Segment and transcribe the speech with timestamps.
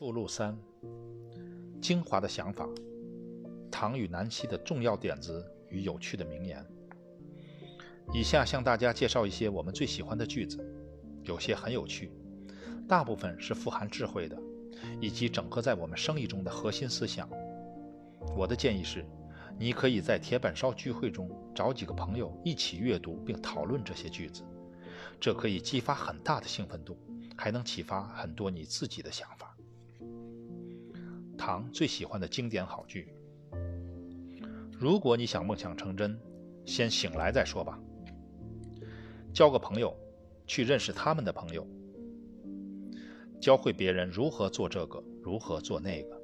[0.00, 0.56] 附录三：
[1.82, 2.66] 精华的想法，
[3.70, 6.64] 唐与南希的重要点子与有趣的名言。
[8.10, 10.58] 以下向大家介绍一些我们最喜欢的句子，
[11.24, 12.10] 有些很有趣，
[12.88, 14.40] 大部分是富含智慧的，
[15.02, 17.28] 以及整合在我们生意中的核心思想。
[18.34, 19.04] 我的建议是，
[19.58, 24.42] 你可以在铁板烧聚会中找几个朋友一起阅读并讨论这些句子，
[25.20, 26.96] 这可以激发很大的兴奋度，
[27.36, 29.49] 还能启发很多你自己的想法。
[31.50, 33.12] 唐最喜欢的经典好句：
[34.78, 36.16] 如果你想梦想成真，
[36.64, 37.76] 先醒来再说吧。
[39.34, 39.92] 交个朋友，
[40.46, 41.66] 去认识他们的朋友，
[43.40, 46.22] 教会别人如何做这个，如何做那个。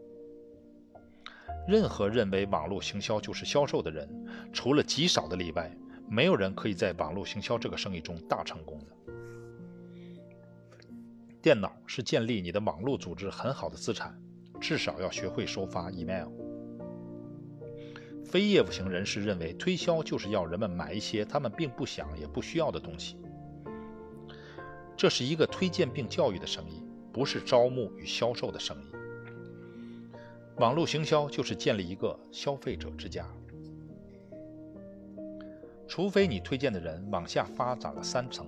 [1.66, 4.08] 任何认为网络行销就是销售的人，
[4.52, 5.76] 除了极少的例外，
[6.08, 9.12] 没有人可以在网络行销这个生意中大成功的。
[11.42, 14.16] 电脑是建立你的网络组织很好的资产，
[14.60, 16.28] 至少要学会收发 email。
[18.24, 23.16] 非业务型人士认为，推销就是要人们买一些他们并不想也不需要的东西。
[24.96, 28.86] 这是一个推荐并教育的生意，不是招募与销售的生意。
[30.56, 33.26] 网络行销就是建立一个消费者之家。
[35.86, 38.46] 除非你推荐的人往下发展了三层，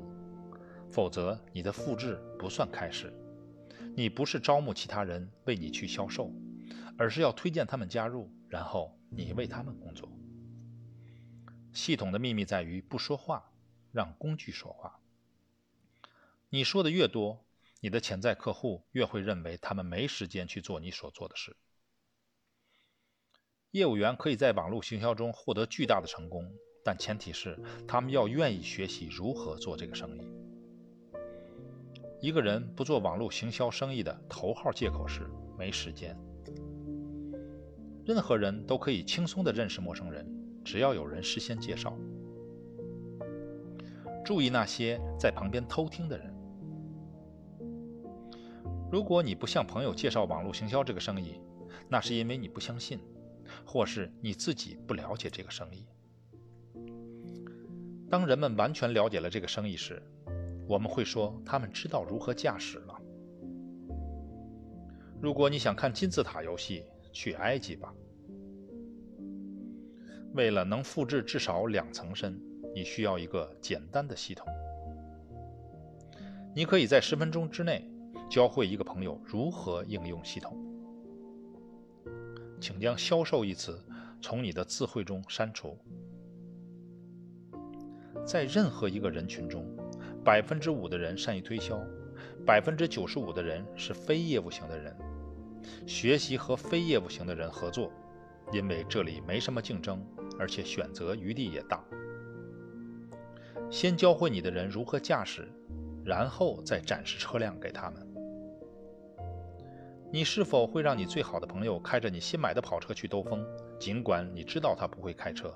[0.91, 3.13] 否则你的复制不算开始。
[3.99, 6.33] 你不是招募其他人为你去销售，
[6.97, 8.97] 而是要推荐他们加入，然后。
[9.11, 10.07] 你为他们工作。
[11.73, 13.51] 系统的秘密在于不说话，
[13.91, 15.01] 让工具说话。
[16.51, 17.43] 你说的越多，
[17.81, 21.57] 你的潜在客户越会认为他们没时间去做你所做的事。
[23.71, 26.53] 业务员可以在网络行销中获得巨大的成功，
[26.85, 30.48] 但前提是他们要愿意学习如何做这个生意。
[32.21, 36.19] 一个人不做网络行销生意的头号借口是没时间。
[38.05, 40.27] 任何人都可以轻松地认识陌生人，
[40.65, 41.97] 只要有人事先介绍。
[44.25, 46.35] 注意那些在旁边偷听的人。
[48.91, 51.41] 如果你不向朋友介绍网络行销这个生意，
[51.89, 52.99] 那是因为你不相信，
[53.65, 55.87] 或是你自己不了解这个生意。
[58.11, 60.03] 当人们完全了解了这个生意时，
[60.69, 62.95] 我们会说他们知道如何驾驶了。
[65.21, 67.93] 如果你想看金字塔游戏，去埃及吧。
[70.35, 72.39] 为了能复制至少两层身，
[72.75, 74.47] 你需要一个简单的系统。
[76.55, 77.91] 你可以在十分钟之内
[78.29, 80.55] 教会一个朋友如何应用系统。
[82.61, 83.83] 请将“销售”一词
[84.21, 85.79] 从你的词汇中删除。
[88.27, 89.65] 在任何一个人群中，
[90.25, 91.81] 百分之五的人善于推销，
[92.45, 94.95] 百分之九十五的人是非业务型的人。
[95.87, 97.91] 学习和非业务型的人合作，
[98.53, 100.05] 因为这里没什么竞争，
[100.39, 101.83] 而且选择余地也大。
[103.71, 105.47] 先教会你的人如何驾驶，
[106.05, 108.07] 然后再展示车辆给他们。
[110.11, 113.45] 你是否会让你最好的朋友开着你新买的跑车去兜风，
[113.79, 115.53] 尽管你知道他不会开车？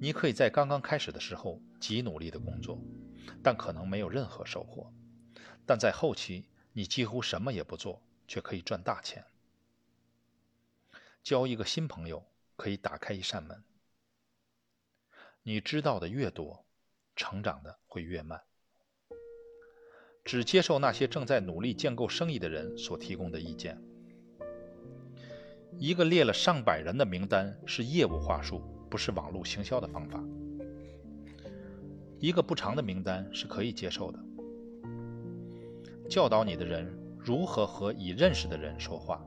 [0.00, 2.78] 你可以在刚刚开始的时候极努力的工作，
[3.42, 4.92] 但可能没有任何收获。
[5.66, 9.24] 但在后期，你几乎什么也不做，却可以赚大钱。
[11.22, 12.24] 交一个新朋友
[12.56, 13.62] 可以打开一扇门。
[15.42, 16.64] 你知道的越多，
[17.16, 18.40] 成长的会越慢。
[20.24, 23.82] 只接受那些正在努力建构生意的人所提供的意见。
[25.78, 30.22] 一个列了上百人的名单是业务话术，不是网络行销的方法。
[32.18, 34.18] 一个不长的名单是可以接受的。
[36.08, 39.24] 教导你的人如何和已认识的人说话。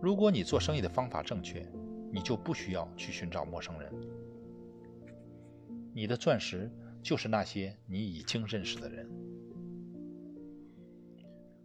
[0.00, 1.66] 如果你做生意的方法正确，
[2.12, 3.92] 你就不需要去寻找陌生人。
[5.92, 6.70] 你的钻石
[7.02, 9.10] 就是那些你已经认识的人。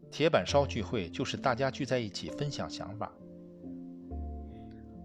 [0.09, 3.11] 铁板烧聚会就是大家聚在一起分享想法。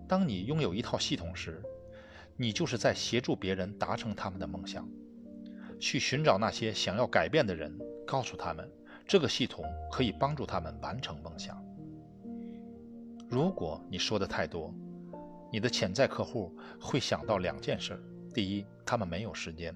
[0.08, 1.62] 当你拥有一套系统时，
[2.34, 4.88] 你就是在协助别人达成他们的梦想。
[5.78, 8.69] 去寻找那些想要改变的人，告诉他们
[9.06, 11.62] 这个系统可以帮助他们完成梦想。
[13.28, 14.75] 如果你说的太多，
[15.52, 18.02] 你的潜在客户会想到两件事：
[18.34, 19.72] 第一，他们没有时间；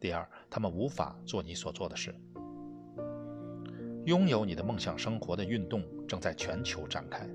[0.00, 2.14] 第二，他们无法做你所做的事。
[4.06, 7.28] 拥有你的梦想生活的运动正在全球展开。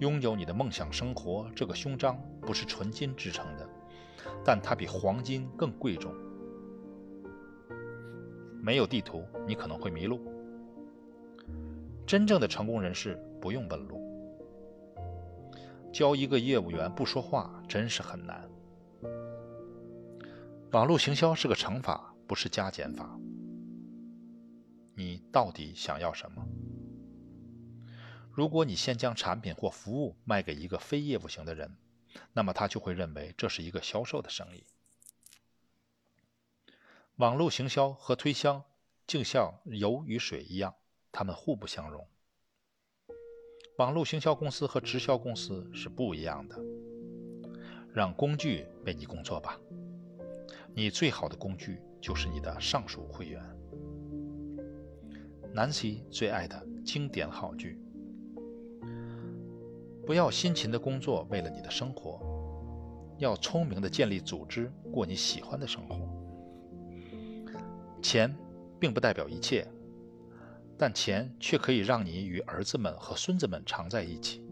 [0.00, 3.68] 拥有你的梦想生活这个胸章不是纯金制成的，
[4.42, 6.14] 但它比黄金更贵重。
[8.62, 10.20] 没有地图，你可能会迷路。
[12.06, 14.00] 真正的成功人士不用问路。
[15.92, 18.48] 教一个业务员不说话，真是很难。
[20.72, 23.18] 网络行销是个乘法，不是加减法。
[24.94, 26.42] 你到底想要什么？
[28.40, 31.76] 如果你先将产品或服务卖给一个非业务型的人，
[32.32, 34.64] 那么他就会认为这是一个销售的生意。
[37.16, 38.64] 网络行销和推销
[39.06, 40.74] 就像油与水一样，
[41.12, 42.08] 它们互不相容。
[43.76, 46.58] 网络行销公司和直销公司是不一样的。
[47.92, 49.60] 让工具为你工作吧。
[50.74, 53.44] 你最好的工具就是你的上述会员。
[55.52, 57.78] 南希最爱的经典好句。
[60.10, 62.18] 不要辛勤的工作为了你的生活，
[63.18, 65.96] 要聪明的建立组织过你喜欢的生活。
[68.02, 68.36] 钱
[68.80, 69.64] 并不代表一切，
[70.76, 74.42] 但钱却可以让你与儿子们和孙子们常在一起。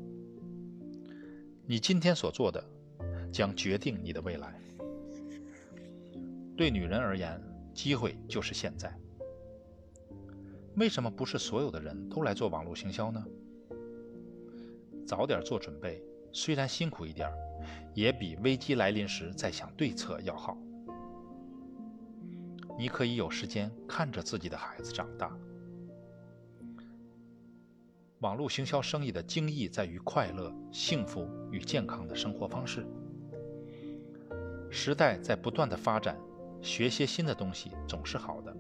[1.67, 2.65] 你今天所做的，
[3.33, 4.55] 将决定你的未来。
[6.57, 7.43] 对女人而言，
[7.75, 8.97] 机会就是现在。
[10.77, 13.27] 为什么不是所有的人都来做网络行销呢？
[15.09, 16.03] 早点做准备，
[16.33, 17.33] 虽然辛苦一点
[17.95, 20.55] 也比危机来临时再想对策要好。
[22.77, 25.35] 你可以有时间看着自己的孩子长大。
[28.19, 32.87] 网络行销生意的精义在于快乐、幸福与健康的生活方式。
[34.69, 36.19] 时代在不断的发展，
[36.61, 38.55] 学些新的东西总是好的。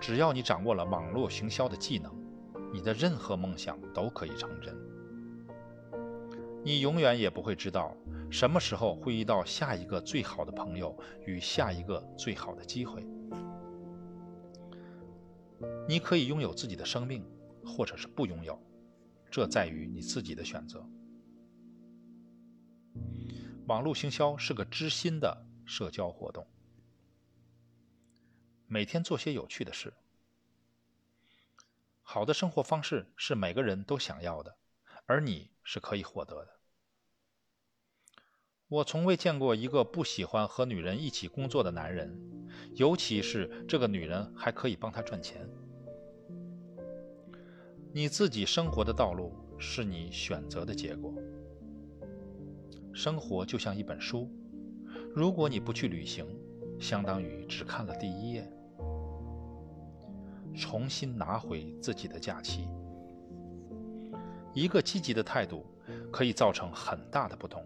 [0.00, 2.21] 只要你掌握了网络行销的技能。
[2.72, 4.74] 你的任何梦想都可以成真。
[6.64, 7.96] 你永远也不会知道
[8.30, 10.96] 什么时候会遇到下一个最好的朋友
[11.26, 13.04] 与下一个最好的机会。
[15.88, 17.24] 你可以拥有自己的生命，
[17.64, 18.58] 或者是不拥有，
[19.30, 20.84] 这在于你自己的选择。
[23.66, 26.46] 网络行销是个知心的社交活动，
[28.66, 29.92] 每天做些有趣的事。
[32.12, 34.54] 好的生活方式是每个人都想要的，
[35.06, 36.50] 而你是可以获得的。
[38.68, 42.14] 我从未见过一个不喜欢和女人一起工作的男人，
[42.74, 45.48] 尤其是这个女人还可以帮他赚钱。
[47.94, 51.14] 你自己生活的道路是你选择的结果。
[52.92, 54.30] 生活就像一本书，
[55.14, 56.26] 如果你不去旅行，
[56.78, 58.46] 相当于只看了第一页。
[60.54, 62.68] 重新拿回自己的假期。
[64.54, 65.64] 一个积极的态度
[66.10, 67.64] 可以造成很大的不同。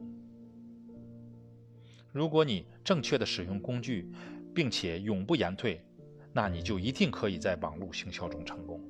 [2.12, 4.10] 如果你正确的使用工具，
[4.54, 5.84] 并且永不言退，
[6.32, 8.80] 那你就一定可以在网络行销中成功。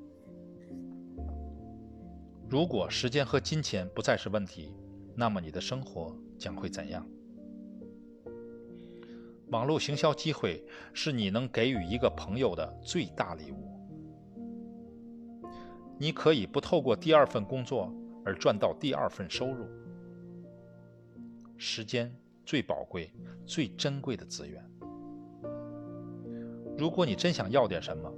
[2.49, 4.73] 如果时间和金钱不再是问题，
[5.15, 7.05] 那么你的生活将会怎样？
[9.49, 10.63] 网络行销机会
[10.93, 13.76] 是你能给予一个朋友的最大礼物。
[15.99, 17.91] 你可以不透过第二份工作
[18.23, 19.67] 而赚到第二份收入。
[21.57, 22.13] 时间
[22.45, 23.11] 最宝贵、
[23.45, 24.63] 最珍贵的资源。
[26.77, 28.13] 如果你真想要点什么，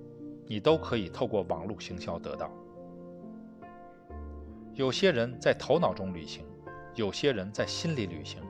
[0.45, 2.51] 你都可以透过网络行销得到。
[4.74, 6.45] 有些人在头脑中旅行，
[6.95, 8.41] 有些人在心里旅行，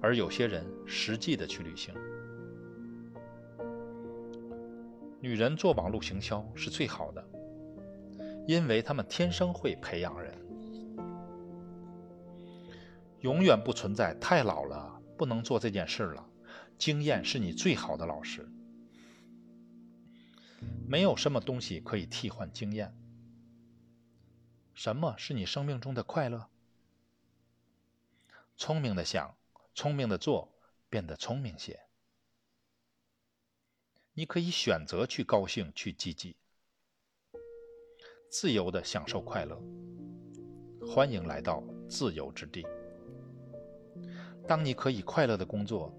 [0.00, 1.94] 而有些人实际的去旅行。
[5.20, 7.22] 女人做网络行销是最好的。
[8.46, 10.36] 因为他们天生会培养人，
[13.20, 16.28] 永远不存在太老了不能做这件事了。
[16.76, 18.48] 经验是你最好的老师，
[20.88, 22.92] 没有什么东西可以替换经验。
[24.74, 26.48] 什么是你生命中的快乐？
[28.56, 29.36] 聪明的想，
[29.74, 30.52] 聪明的做，
[30.88, 31.80] 变得聪明些。
[34.14, 36.36] 你可以选择去高兴，去积极。
[38.32, 39.54] 自由的享受快乐，
[40.86, 42.64] 欢迎来到自由之地。
[44.48, 45.92] 当你可以快乐的工作，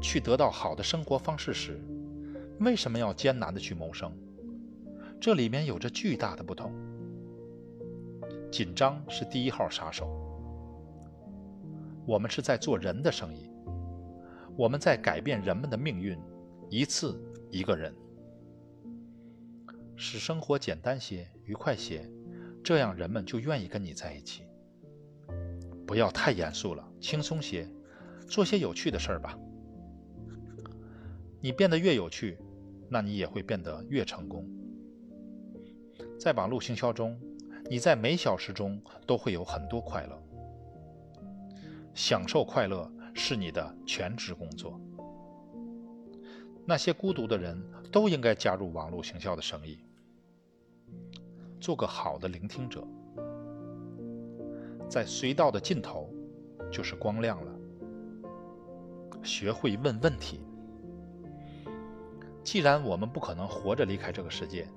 [0.00, 1.78] 去得到好的生活方式时，
[2.60, 4.10] 为什么要艰难的去谋生？
[5.20, 6.72] 这里面有着巨大的不同。
[8.50, 10.08] 紧张是第一号杀手。
[12.06, 13.50] 我们是在做人的生意，
[14.56, 16.18] 我们在改变人们的命运，
[16.70, 17.94] 一次一个人。
[19.96, 22.08] 使生活简单些、愉快些，
[22.62, 24.44] 这样人们就愿意跟你在一起。
[25.86, 27.68] 不要太严肃了，轻松些，
[28.26, 29.38] 做些有趣的事儿吧。
[31.40, 32.38] 你变得越有趣，
[32.88, 34.48] 那你也会变得越成功。
[36.18, 37.20] 在网络行销中，
[37.68, 40.22] 你在每小时中都会有很多快乐，
[41.94, 44.80] 享受快乐是你的全职工作。
[46.66, 49.78] 那些孤独的人都应该加入网络行销的生意，
[51.60, 52.82] 做个好的聆听者。
[54.88, 56.08] 在隧道的尽头，
[56.70, 57.52] 就是光亮了。
[59.22, 60.40] 学会问问题。
[62.42, 64.68] 既然我们不可能活着离开这个世界，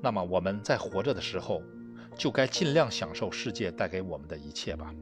[0.00, 1.62] 那么我们在活着的时候，
[2.16, 4.94] 就该尽量享受世界带给我们的一切吧。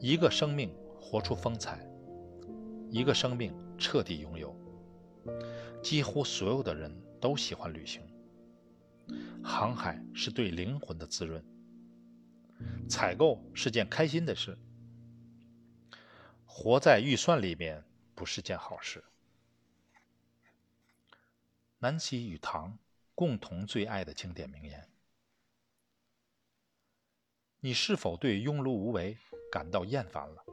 [0.00, 1.86] 一个生命活出风采，
[2.94, 4.56] 一个生命彻底拥有。
[5.82, 8.00] 几乎所有的人都喜欢旅行，
[9.42, 11.44] 航海是对灵魂的滋润。
[12.88, 14.56] 采购是件开心的事，
[16.46, 17.84] 活在预算里面
[18.14, 19.02] 不是件好事。
[21.80, 22.78] 南希与唐
[23.12, 24.88] 共同最爱的经典名言：
[27.58, 29.18] 你是否对庸碌无为
[29.50, 30.44] 感到厌烦了？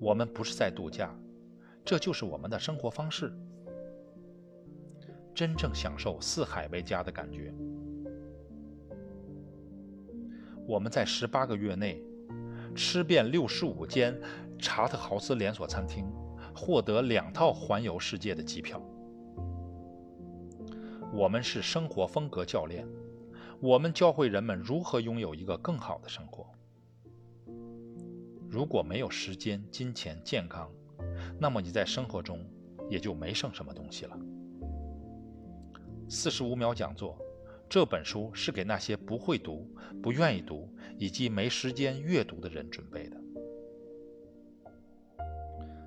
[0.00, 1.14] 我们不是在度假，
[1.84, 3.32] 这就是我们的生活方式。
[5.34, 7.54] 真正享受四海为家的感觉。
[10.66, 12.02] 我们在十八个月内
[12.74, 14.20] 吃遍六十五间
[14.58, 16.06] 查特豪斯连锁餐厅，
[16.54, 18.82] 获得两套环游世界的机票。
[21.12, 22.86] 我们是生活风格教练，
[23.60, 26.46] 我们教会人们如何拥有一个更好的生活。
[28.50, 30.70] 如果没有时间、金钱、健康，
[31.38, 32.44] 那么你在生活中
[32.88, 34.18] 也就没剩什么东西了。
[36.08, 37.18] 四十五秒讲座。
[37.70, 39.70] 这本书是给那些不会读、
[40.02, 43.20] 不愿意读以及没时间阅读的人准备的。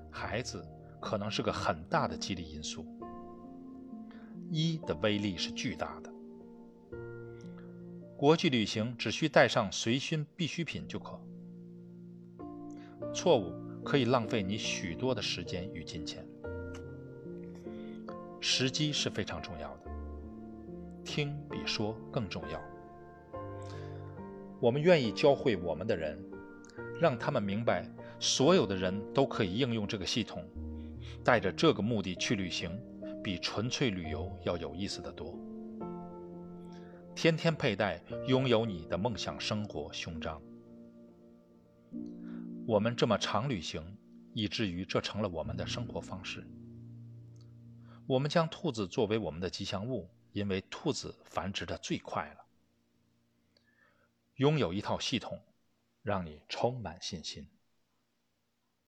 [0.08, 0.64] 孩子
[1.00, 2.86] 可能是个很大的激励因素，
[4.48, 6.12] 一的威力是巨大的。
[8.16, 11.20] 国际旅行只需带上随身必需品就可。
[13.12, 13.52] 错误
[13.84, 16.26] 可以浪费你许多的时间与金钱。
[18.40, 19.90] 时机是非常重要的。
[21.04, 22.60] 听比说更重要。
[24.60, 26.16] 我们愿意教会我们的人，
[27.00, 27.84] 让他们明白，
[28.18, 30.44] 所有的人都可以应用这个系统，
[31.24, 32.70] 带着这个目的去旅行，
[33.22, 35.36] 比纯粹旅游要有意思的多。
[37.14, 40.40] 天天佩戴，拥有你的梦想生活胸章。
[42.66, 43.98] 我们这么常旅行，
[44.34, 46.46] 以至于这成了我们的生活方式。
[48.06, 50.10] 我们将兔子作为我们的吉祥物。
[50.32, 52.46] 因为兔子繁殖的最快了，
[54.36, 55.38] 拥有一套系统，
[56.02, 57.46] 让你充满信心。